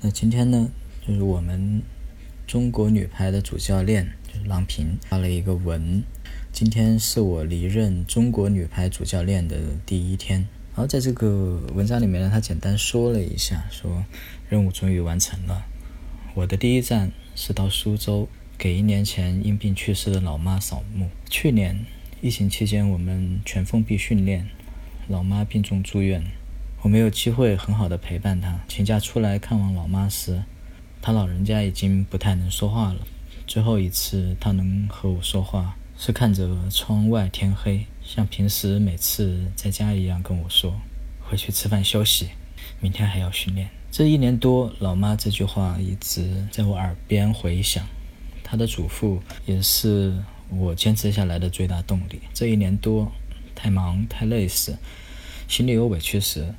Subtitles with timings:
[0.00, 0.70] 那今天呢，
[1.04, 1.82] 就是我们
[2.46, 6.04] 中国女排的主教练就是郎平发了一个文。
[6.52, 10.46] 今天是我离任中国女排主教练的第一天。
[10.70, 14.04] 然后在这个文章里面呢，他简单说了一下，说
[14.48, 15.66] 任务终于完成了。
[16.34, 21.08] 我的第一站是到苏州给一年前因病去世的老妈扫墓。
[21.28, 21.84] 去年
[22.20, 24.46] 疫情期间，我们全封闭训练，
[25.08, 26.24] 老妈病重住院。
[26.88, 28.58] 我没有机会很好的陪伴他。
[28.66, 30.42] 请假出来看望老妈时，
[31.02, 33.00] 他老人家已经不太能说话了。
[33.46, 40.80] 最后一次他能和我说话，是看着窗外天黑，像平时每次在家一样跟我说
[41.28, 42.28] ：“回去吃饭休息，
[42.80, 47.86] 明天还要训练。”这一年多，老妈这句话一直在我耳边回响。
[48.42, 50.16] 她的嘱咐也是
[50.48, 52.22] 我坚持下来的最大动力。
[52.32, 53.12] 这一年多，
[53.54, 54.74] 太忙太累时，
[55.46, 56.54] 心里有委屈时。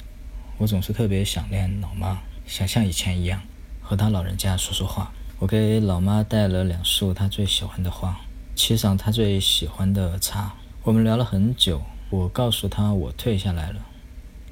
[0.59, 3.41] 我总是特别想念老妈，想像以前一样
[3.81, 5.13] 和她老人家说说话。
[5.38, 8.20] 我给老妈带了两束她最喜欢的花，
[8.57, 10.54] 沏上她最喜欢的茶。
[10.84, 13.85] 我们聊了很久，我告诉她我退下来了，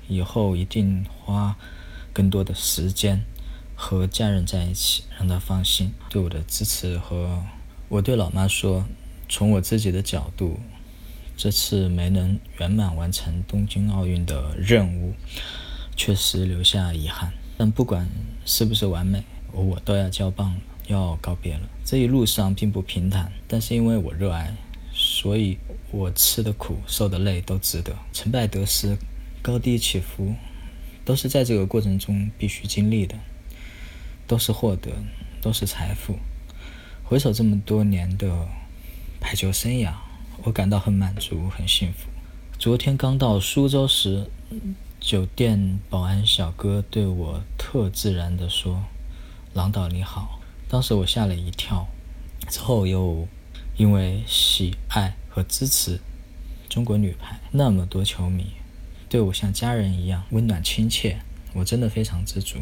[0.08, 1.58] 以后一定花
[2.14, 3.22] 更多的时间
[3.76, 5.92] 和家人在一起，让她放心。
[6.10, 7.44] 对我的支持和
[7.90, 8.86] 我对老妈说，
[9.28, 10.58] 从我自己的角度，
[11.36, 15.14] 这次没能圆满完成东京奥运的任务。
[15.98, 18.08] 确实留下遗憾，但不管
[18.46, 21.62] 是不是完美，我都要交棒了，要告别了。
[21.84, 24.54] 这一路上并不平坦，但是因为我热爱，
[24.94, 25.58] 所以
[25.90, 27.96] 我吃的苦、受的累都值得。
[28.14, 28.96] 成败得失、
[29.42, 30.36] 高低起伏，
[31.04, 33.16] 都是在这个过程中必须经历的，
[34.28, 34.92] 都是获得，
[35.42, 36.20] 都是财富。
[37.04, 38.48] 回首这么多年的
[39.20, 39.94] 排球生涯，
[40.44, 42.08] 我感到很满足、很幸福。
[42.60, 44.30] 昨天刚到苏州时。
[45.00, 48.84] 酒店保安小哥对我特自然地说
[49.54, 51.88] ：“郎导你好。”当时我吓了一跳，
[52.50, 53.28] 之后又
[53.78, 56.00] 因为喜爱和支持
[56.68, 58.48] 中国女排，那么多球迷
[59.08, 61.20] 对我像家人一样温暖亲切，
[61.54, 62.58] 我真的非常知足。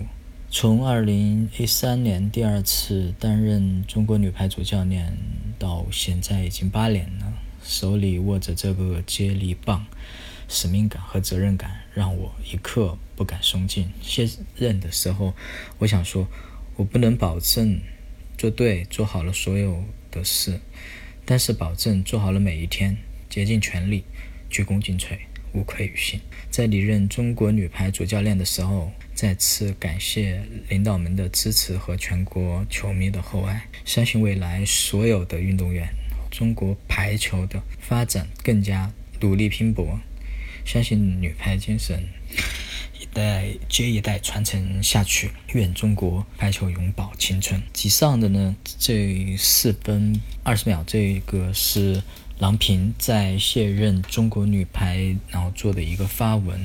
[0.52, 5.18] 从2013年第二次担任中国女排主教练
[5.58, 9.86] 到现在已经八年了，手里握着这个接力棒。
[10.48, 13.90] 使命感和责任感让我一刻不敢松劲。
[14.02, 15.34] 卸任的时候，
[15.80, 16.28] 我想说，
[16.76, 17.80] 我不能保证
[18.38, 20.60] 做对、做好了所有的事，
[21.26, 22.98] 但是保证做好了每一天，
[23.30, 24.04] 竭尽全力，
[24.50, 25.18] 鞠躬尽瘁，
[25.54, 26.20] 无愧于心。
[26.52, 33.68] 在离任中国女排主教练的时候，再次感谢领导们的支持和全国球迷的厚爱。
[33.84, 35.88] 相信未来所有的运动员，
[36.30, 38.92] 中国排球的发展更加
[39.22, 40.00] 努力拼搏。
[40.66, 42.04] 相信女排精神，
[43.00, 45.30] 一代接一代传承下去。
[45.54, 47.62] 愿中国排球永葆青春。
[47.84, 52.02] 以上的呢，这四分二十秒，这个是
[52.40, 56.60] 郎平在卸任中国女排然后做的一个发文。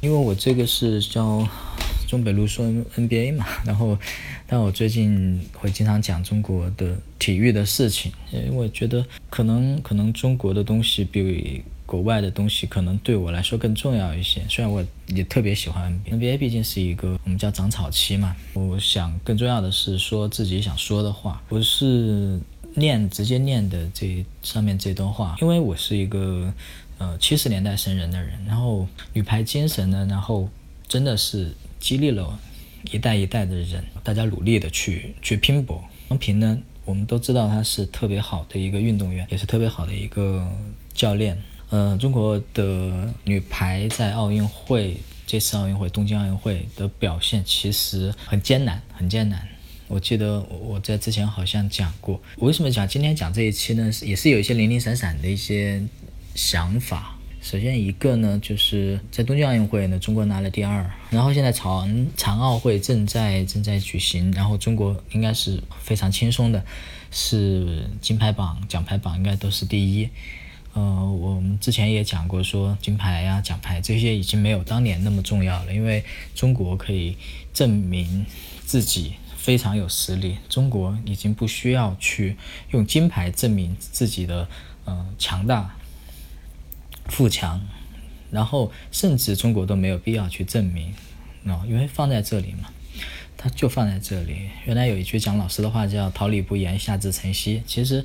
[0.00, 1.46] 因为我这个是教
[2.08, 3.96] 中北路说 NBA 嘛， 然后
[4.46, 11.62] 但我最近会经常讲中国的体育的事情，因为我觉得可能可能中国的东西比。
[11.92, 18.34] 国外的东西可能对我来说更重要一些，虽然我也特别喜欢 NBA，毕竟是一个我们叫长草期嘛。
[18.54, 22.40] 我想更重要的是说自己想说的话，不是
[22.76, 26.50] 念直接念的这上面这段话，因为我是一个
[26.96, 30.48] 呃七十年代生人的人，然后女排精神呢，然后
[30.88, 32.38] 真的是激励了
[32.90, 35.84] 一代一代的人，大家努力的去去拼搏。
[36.08, 40.50] 王平呢，我们都知道他是特别好的一个运动员，也是特别好的一个
[40.94, 41.36] 教练。
[41.72, 44.94] 呃，中国的女排在奥运会
[45.26, 49.48] 这次奥运会东京奥运会的表现其实很艰难，很艰难。
[49.88, 53.90] 我记得我在之前好像讲过，我为什么讲今天讲这一期呢？
[54.02, 55.82] 也是有一些零零散散的一些
[56.34, 57.16] 想法。
[57.40, 66.62] 首先一个呢，就是在东京奥运会呢，中国拿了第二，然后现在长残奥会正在正在举行，然后中国应该是非常轻松的，
[67.10, 70.06] 是金牌榜、奖牌榜应该都是第一。
[70.74, 76.02] 呃，我们之前也讲过，说金牌呀、奖牌这些已经没有当年那么重要了，因为
[76.34, 77.16] 中国可以
[77.52, 78.24] 证明
[78.64, 82.36] 自己非常有实力，中国已经不需要去
[82.70, 84.48] 用金牌证明自己的
[84.86, 85.76] 呃强大、
[87.06, 87.60] 富强，
[88.30, 90.94] 然后甚至中国都没有必要去证明，
[91.44, 92.70] 啊，因为放在这里嘛。
[93.42, 94.50] 它就放在这里。
[94.66, 97.60] 原来有一句讲老师的话叫“桃李不言，下自成蹊”。
[97.66, 98.00] 其实，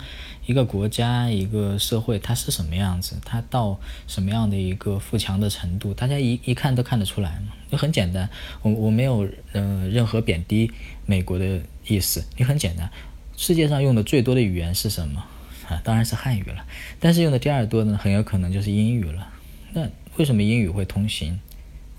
[0.47, 7.39] 一个国家、一个社会，它是什么样子，它到什么样的一个富强的程度，大家一一看都看得出来。
[7.71, 8.27] 就很简单，
[8.63, 10.71] 我我没有呃任何贬低
[11.05, 12.25] 美国的意思。
[12.35, 12.89] 你很简单，
[13.35, 15.23] 世界上用的最多的语言是什么
[15.69, 15.79] 啊？
[15.83, 16.65] 当然是汉语了。
[16.99, 19.27] 但是用的第二多呢，很有可能就是英语了。
[19.73, 21.39] 那为什么英语会通行？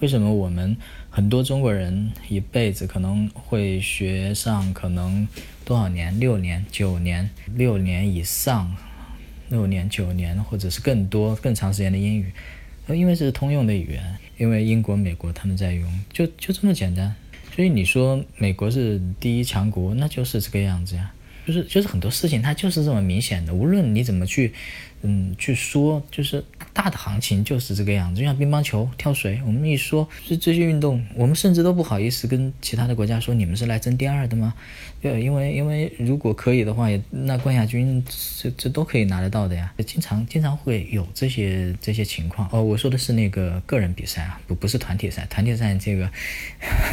[0.01, 0.77] 为什么我们
[1.11, 5.27] 很多中国人一辈子可能会学上可能
[5.65, 6.19] 多少年？
[6.21, 8.77] 六年、九年、六年以上，
[9.49, 12.33] 六年、九年，或者是更多、更长时间的英语？
[12.89, 17.15] 因为这是通用的语言，因为英国、美国他们在用，就就这么简单。
[17.55, 21.13] 所以你说美国是第一强国，那就是这个样子呀。
[21.45, 24.53] 就是就是很多事情它就是这么明显的，无论你怎么去，
[25.03, 28.21] 嗯，去说，就是大的行情就是这个样子。
[28.21, 34.55] 就像乒乓球、跳水，我们一说这这些运动，我们甚至都不好意思跟其他的国家说，你们是来争第二的吗？
[35.01, 38.05] 对，因为因为如果可以的话，那冠亚军
[38.41, 39.73] 这这都可以拿得到的呀。
[39.87, 42.49] 经常经常会有这些这些情况。
[42.51, 45.25] 哦，我说的是那个个人比赛啊，不不是团体赛。
[45.31, 46.11] 团体赛这个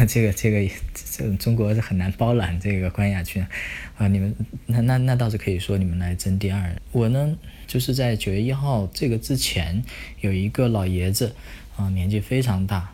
[0.07, 3.43] 这个这个这中国是很难包揽这个冠亚军。
[3.97, 4.35] 啊，你们
[4.67, 6.75] 那那那倒是可以说你们来争第二。
[6.91, 7.35] 我呢，
[7.67, 9.83] 就是在九月一号这个之前，
[10.21, 11.35] 有一个老爷子，
[11.75, 12.91] 啊，年纪非常大，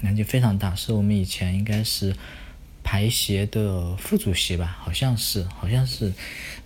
[0.00, 2.14] 年纪非常大，是我们以前应该是
[2.82, 6.12] 排协的副主席吧，好像是，好像是，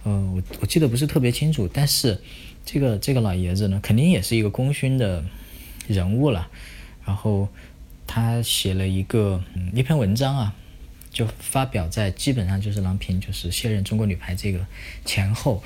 [0.04, 2.20] 呃，我我记得不是特别清楚，但是
[2.64, 5.24] 这个这个老爷子呢，肯定也是一个功勋的
[5.88, 6.48] 人物了。
[7.04, 7.48] 然后
[8.06, 9.42] 他写了一个
[9.74, 10.54] 一篇文章啊。
[11.12, 14.64] 就发表在基本上就是郎平就是卸任中国女排这个
[15.04, 15.60] 前后，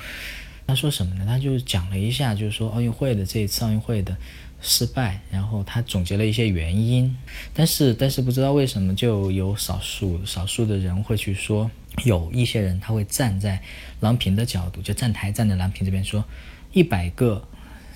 [0.67, 1.25] 他说什么呢？
[1.27, 4.15] 他就讲了一下，就是说奥运会的这一次奥运会的
[4.61, 7.15] 失败，然后他总结了一些原因，
[7.53, 11.69] 但是但是不知道为什么就有少数少数的人会去说，
[12.03, 13.61] 有一些人他会站在
[13.99, 16.23] 郎平的角度，就站台站在郎平这边说，
[16.73, 17.47] 一百个。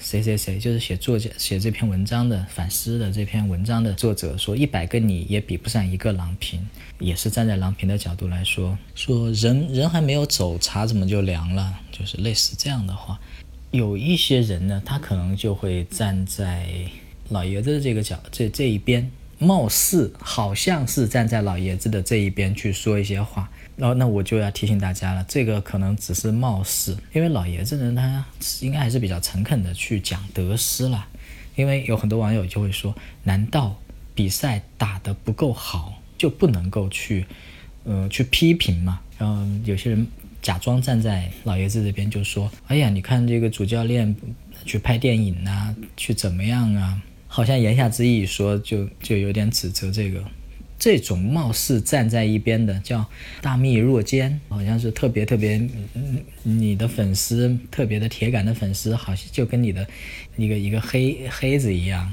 [0.01, 6.65] 谁谁谁就是写作家写这篇文章的反思的这篇文章的作者说一百个你也比不上一个郎平，
[6.99, 11.79] 也是站在郎平的角度来说，说人人还没有走，茶怎么就凉了？
[11.91, 13.19] 就是类似这样的话。
[13.71, 16.67] 有一些人呢，他可能就会站在
[17.27, 23.51] 老爷子的这个角这这一边，貌似好像是站在老爷子的这一边去说一些话。
[23.79, 28.25] 然后，那我就要提醒大家了，这个可能只是貌似，因为老爷子呢，他
[28.59, 31.07] 应该还是比较诚恳的去讲得失了。
[31.55, 32.93] 因为有很多网友就会说，
[33.23, 33.73] 难道
[34.13, 37.25] 比赛打得不够好就不能够去，
[37.85, 38.99] 呃，去批评吗？
[39.17, 40.05] 然后有些人
[40.41, 44.13] 假装站在老爷子这边，就说，哎呀，你看这个主教练
[44.65, 47.01] 去拍电影啊，去怎么样啊？
[47.27, 50.21] 好像言下之意说，就就有点指责这个。
[50.79, 53.05] 这种貌似站在一边的叫
[53.41, 55.61] 大密若奸，好像是特别特别，
[56.43, 59.85] 你的粉丝特别的铁杆的粉丝，好像就跟你的
[60.37, 62.11] 一个一个黑黑子一样，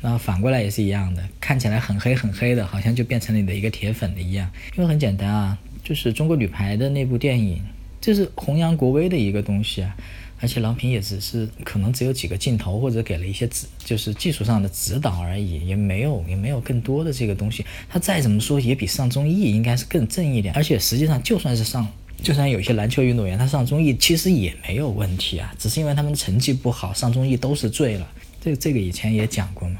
[0.00, 4.50] 然后反过来也是一样的，看起来很黑很黑的，好像就变成你的一个铁粉的一样。
[4.76, 7.60] 因为很简单啊，就是中国女排的那部电影，
[8.00, 9.94] 这是弘扬国威的一个东西啊。
[10.40, 17.64] 而且郎平也只是可能只有几个镜头，或者给了一些指，就是技术上的指导而已，也没有也没有更多的这个东西。
[17.90, 20.54] 他再怎么说也比上综艺应该是更正一点。
[20.54, 21.86] 而且实际上就算是上，
[22.22, 28.10] 就算有些篮球运动员他上综艺其实也没有问题啊，只是因为他们成绩不好，上综艺都是醉了。
[28.40, 29.78] 这这个以前也讲过嘛。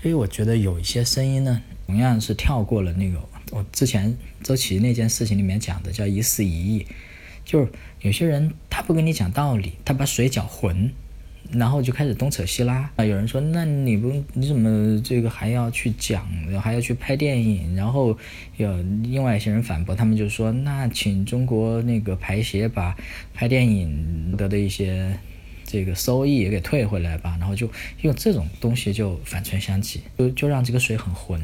[0.00, 3.18] 所以我觉得有一些声音呢，同样是跳过了那个
[3.50, 6.86] 我之前周琦那件事情里面讲的叫一事一议。
[7.48, 7.68] 就是
[8.02, 10.90] 有些人他不跟你讲道理，他把水搅浑，
[11.50, 13.02] 然后就开始东扯西拉啊。
[13.02, 16.28] 有人说，那你不你怎么这个还要去讲，
[16.62, 17.74] 还要去拍电影？
[17.74, 18.14] 然后
[18.58, 22.94] 有另外一些人反驳，他们就说，那请中国那个排协把
[23.32, 25.18] 拍电影得的一些
[25.64, 27.34] 这个收益也给退回来吧。
[27.40, 27.70] 然后就
[28.02, 31.40] 用这种东西就反唇相讥，就就让这个水很浑。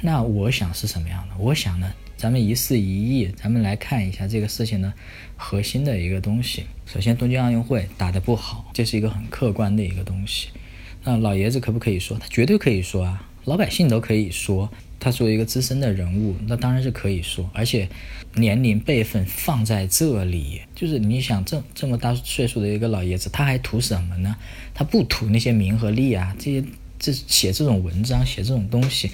[0.00, 1.34] 那我想是什么样的？
[1.38, 1.92] 我想呢？
[2.16, 4.92] 咱们一事一议，咱们来看一下这个事情的
[5.36, 6.64] 核心的一个东西。
[6.86, 10.48] 首先，东京奥运会打得不好，这是一个很客观的一个东西。
[11.04, 12.18] 那老爷子可不可以说？
[12.18, 14.70] 他绝对可以说啊，老百姓都可以说。
[14.98, 17.48] 他作为一个资深的人物，那当然是可以说。
[17.52, 17.86] 而且
[18.34, 24.34] 年龄辈分放在这里，就是你想这这么大岁数的一个老爷子，他还图什么呢？
[24.74, 26.64] 他不图那些名和利啊，这些
[26.98, 29.10] 这写这种文章，写这种东西。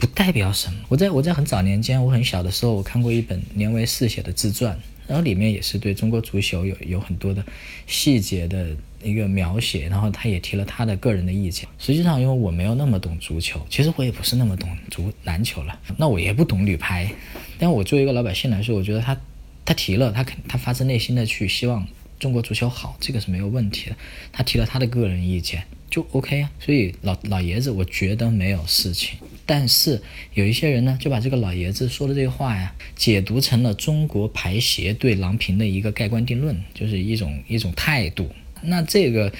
[0.00, 0.78] 不代表什么。
[0.88, 4.76] 我在我在很早年间，我很小的时候，我看过一本年维四写的自传，
[5.06, 7.44] 然后里面也是对中国足球有有很多的
[7.86, 11.68] 细节的一个描写，然后他也提了他的个人的意见。
[11.78, 17.12] 实际上，因为我没有那么懂足球，其实我也不是那么懂足篮球了，那我也不懂女排。
[17.58, 19.14] 但我作为一个老百姓来说，我觉得他
[19.66, 21.86] 他提了，他肯他发自内心的去希望
[22.18, 23.96] 中国足球好，这个是没有问题的。
[24.32, 26.50] 他提了他的个人意见，就 OK 啊。
[26.58, 29.18] 所以老老爷子，我觉得没有事情。
[29.50, 30.00] 但是
[30.34, 38.30] 有一些人呢，就把这个老爷子说的这个话呀，解读成了中国排协对郎平的一个盖棺定论，就是一种一种态度。
[38.62, 39.32] 那这个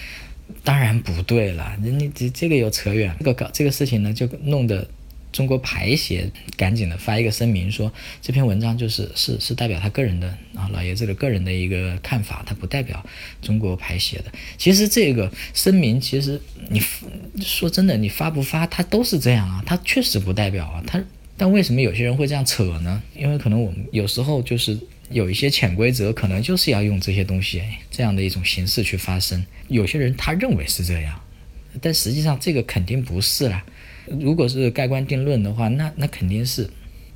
[0.65, 4.85] 当然不对了，你这这个又扯远，这个搞这个事情呢，就弄得。
[5.33, 13.05] 中国排协赶紧的发一个声明说，这篇文章就是是是代表他个人的啊老爷子的个人的一个看法，他不代表
[13.41, 14.25] 中国排协的。
[14.59, 16.83] 其实这个声明，其实你
[17.41, 20.83] 说真的，你发不发，他都是这样啊，他确实不代表啊。
[20.87, 21.03] 他
[21.37, 23.03] 但为什么有些人会这样扯呢？
[23.17, 24.79] 因为可能我们有时候就是
[25.11, 29.43] 有一些潜规则，可能就是要用这些东西这样的一种形式去发声。
[29.69, 31.19] 有些人他认为是这样，
[31.81, 33.65] 但实际上这个肯定不是啦。
[34.19, 36.69] 如果是盖棺定论的话，那那肯定是，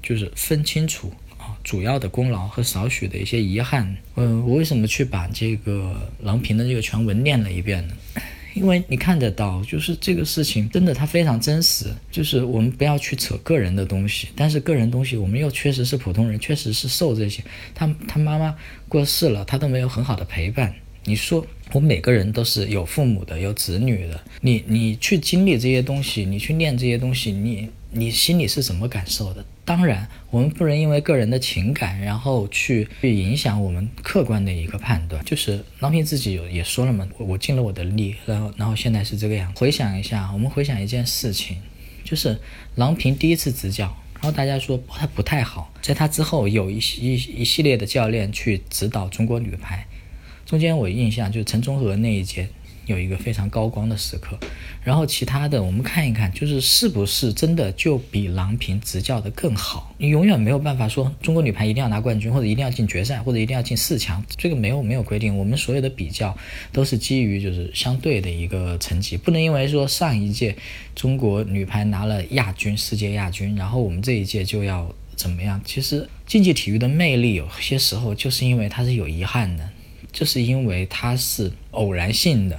[0.02, 3.96] 就是分清楚啊，主要的功劳和少许的一些遗憾。
[4.16, 7.94] 嗯，我为什么去把这个郎平的这个全文念了一遍呢？
[8.54, 11.86] 因为你看得到，就是这个事情真的它非常真实。
[12.12, 17.42] 就是我们不要去扯个人的东西，但是个人东西我们又确实是普通人，确实是受这些。
[17.74, 18.54] 他他妈妈
[18.88, 20.72] 过世了，他都没有很好的陪伴。
[21.04, 21.46] 你说。
[21.72, 24.20] 我每个人都是有父母的，有子女的。
[24.42, 29.44] 你你去经历这些东西，你去念这些东西，你你心里是怎么感受的？
[29.64, 35.24] 当然，我们不能因为个人的情感，然后去去影响我们客观的一个判断。
[35.24, 39.50] 就是郎平自己有也说了嘛，我我尽了我的力，然后然后现在是这个样。
[39.56, 41.56] 回想一下，我们回想一件事情，
[42.04, 42.38] 就是
[42.76, 43.86] 郎平第一次执教，
[44.20, 49.84] 然后大家说他不太好，在他之后有一一一系列的教练去指导中国女排。
[50.46, 52.48] 中间我印象就是陈忠和那一届
[52.86, 54.38] 有一个非常高光的时刻，
[54.82, 59.94] 然后其他的我们看一看，就是是不是真的就比郎平执教的更好？
[59.96, 65.34] 你永远没有办法说中国女排一定要拿冠军，或者一定要进决赛，或者一定要进四强，这个没有没有规定。
[65.34, 66.36] 我们所有的比较
[66.72, 70.54] 都是基于就是相对的一个成绩，不能因为说上一届
[70.94, 75.58] 中国女排拿了亚军，世界亚军，然后我们这一届就要怎么样？
[75.64, 79.70] 其实竞技体育的魅力有些时候就是因为它是有遗憾的。
[80.14, 82.58] 就是因为它是偶然性的，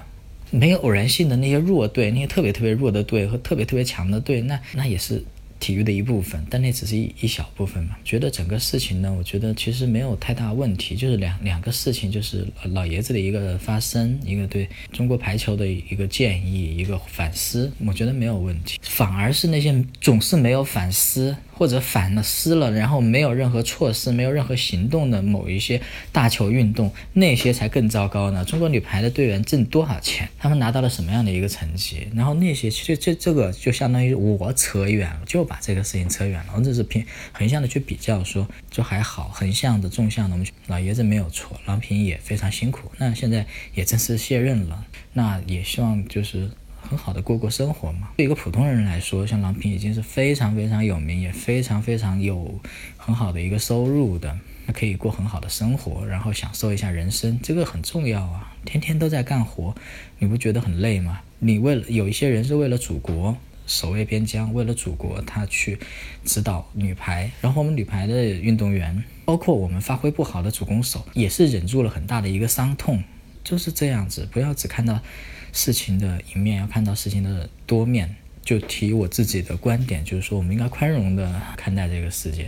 [0.51, 5.23] 没有偶然性的那些弱队，那些特别特别弱的队和特别特别强的队，那那也是。
[5.57, 7.95] 体育的一部分，但那只是一一小部分嘛。
[8.03, 18.77] 觉得整个事情呢，我觉得其实没有太大问题，就是两两个事情，就是老爷子的一个发声，一个对中国排球的一个建议，一个反思，我觉得没有问题。
[18.81, 25.81] 反而是那些总是没有反思或者反了思了，然后没有任何措施、没有任何行动的某一些
[26.11, 28.43] 大球运动，那些才更糟糕呢。
[28.43, 30.27] 中国女排的队员挣多少钱？
[30.37, 32.07] 他们拿到了什么样的一个成绩？
[32.13, 35.45] 然后那些其实这这个就相当于我扯远了，就。
[35.45, 43.45] 把这个事情扯远了，我只是偏横向的去比较，说就还好，横向的、纵向的，我们老爷子没有错，郎平也非常辛苦，那现在
[43.75, 44.83] 也正式卸任了，
[45.13, 46.49] 那也希望就是
[46.85, 48.09] 很好的过过生活嘛。
[48.15, 52.59] 对一个普通人来说，像郎平已经是非常非常有名，也非常非常有
[52.95, 58.53] 很好的一个收入的，那可以过很好的生活，然后享受一下人生，这个很重要啊。
[58.63, 59.75] 天天都在干活，
[60.19, 61.21] 你不觉得很累吗？
[61.39, 63.35] 你为了有一些人是为了祖国。
[63.67, 65.79] 守卫边疆，为了祖国，他去
[66.23, 67.31] 指导女排。
[67.41, 73.03] 然后我们女排的运动员，包括我们发挥不好的主攻手，也是忍住了很大的一个伤痛。
[73.43, 75.01] 就是这样子，不要只看到
[75.55, 78.15] 事情的一面，要看到事情的多面。
[78.43, 82.47] 就提我自己的观点，就是说，我们应该宽容的看待这个世界。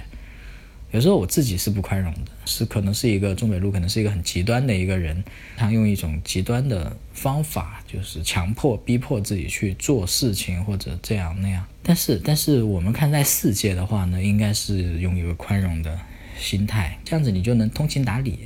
[0.91, 5.23] 有时候我自己是不宽容的，是可能是一个中北路，可能是一个很极端的一个人，
[5.55, 11.65] 他用一种极端的方法，就是强迫、逼迫自己去做事情或者这样那样。
[11.81, 15.99] 但是，但是我们看待世界的话呢，应该是用一个宽容的
[16.37, 18.39] 心态，这样子你就能通情达理，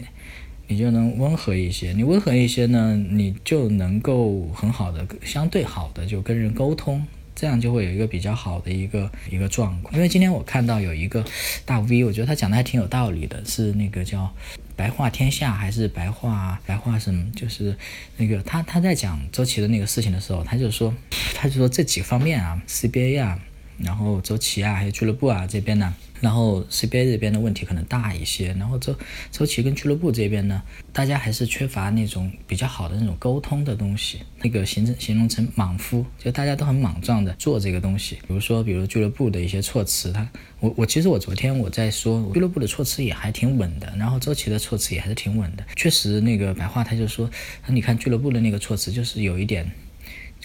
[0.72, 1.92] 你就能温和一些。
[1.92, 7.06] 你温和一些呢，你就能够很好的、相对好的就跟人沟通。
[7.34, 11.26] 这样就会有一个比较好的一个一个状况，因为今天我看到有一个
[11.66, 14.32] 大 V，我觉得他讲的还挺有道理的，是那个叫
[14.76, 17.26] 白话天下还是白话白话什么？
[17.36, 17.76] 就是
[18.18, 20.94] 那个他他在讲周琦的那个事情的时候，他就说，
[21.34, 23.40] 他就说这几个方面啊，CBA 啊，
[23.84, 25.94] 然后周琦啊，还有俱乐部啊这边呢。
[26.22, 28.96] 然后 CBA 这边的问题可能大一些，然后周
[29.32, 30.62] 周琦跟俱乐部这边呢，
[30.94, 38.18] 大家还是缺乏那种比较好的那种沟通的东西，那个形成形容成莽夫，就大家都很莽撞的做这个东西。
[38.28, 47.28] 比如说，比如俱乐部的一些措辞，他我我其实我昨天我在说俱乐部的措辞也还挺稳的，然后周琦的措辞也还是挺稳的，确实那个白话他就说，
[47.66, 49.68] 你看俱乐部的那个措辞就是有一点。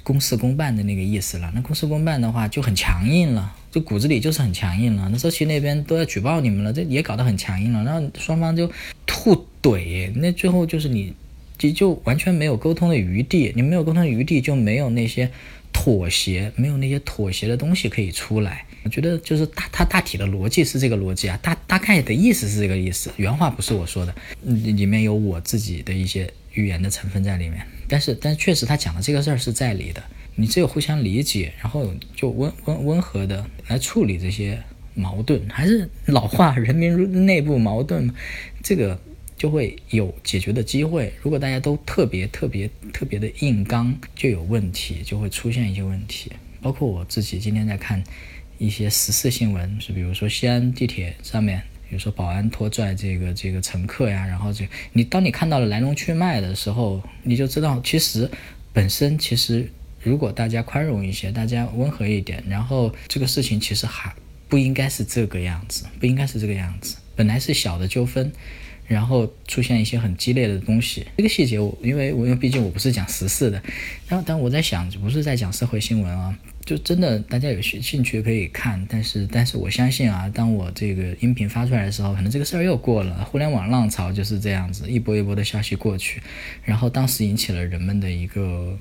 [0.07, 5.09] 公事公办的那个意思了，那公事公办的话就很强硬了，就骨子里就是很强硬了。
[5.11, 8.71] 那周琦那边都要举报你们了，这也搞得很强硬了，然后双方就
[9.11, 11.13] 互怼，那最后就是你
[11.59, 15.29] 就就完全没有沟通的余地，你没有沟通的余地就没有那些
[15.73, 18.65] 妥协，没有那些妥协的东西可以出来。
[18.85, 27.67] 我觉得就是大他大体的逻辑是这个逻辑啊，大大概的意思是这个意思，原话不是我说的，里面有我自己的一些语言的成分在里面。
[27.89, 30.03] 但是，但确实他讲的这个事儿是在理的。
[30.35, 34.63] 你只有互相理解，然后就温温温和的来处理这些
[34.95, 38.11] 矛盾，还是老话，人民内部矛盾，
[38.63, 39.01] 这个
[39.39, 41.13] 就会有解决的机会。
[41.23, 46.31] 如果大家都特别特别特别的硬刚，就有问题，就会出现一些问题。
[46.61, 48.03] 包括我自己今天在看
[48.59, 51.63] 一些时事新闻，是比如说西安地铁上面。
[51.89, 58.29] 比如说保安拖拽这个这个乘客呀，然后这你当你看到了来龙去脉的时候，你就知道其实
[58.73, 59.71] 本身其实
[60.03, 64.13] 如果大家宽容一些，大家温和一点，然后这个事情其实还
[64.49, 66.97] 不应该是这个样子，不应该是这个样子。
[67.15, 68.31] 本来是小的纠纷，
[68.87, 71.07] 然后出现一些很激烈的东西。
[71.17, 73.63] 这个细节我因为我因为毕竟我不是讲时事的，
[74.09, 76.37] 然后但我在想不是在讲社会新闻啊。
[76.67, 83.25] 就真的，大家有兴兴趣可以看，但是但是我相信啊，当我这个音频发出来的时候，可能这个事儿又过了。
[83.25, 86.21] 互联网浪潮就是这样子，一波一波的消息过去，
[86.65, 88.77] 然后当时引起了人们的一个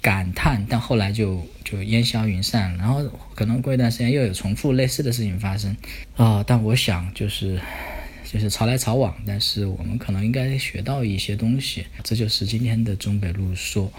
[0.00, 5.76] 感叹，但后来就就烟消云散，然后可能过一段时间又有重复类似的事情发生
[6.16, 6.42] 啊。
[6.42, 7.60] 但我想就是
[8.24, 13.92] 就是潮来潮往，但是我们可能应该学到一些东西，这就是今天的中北路说。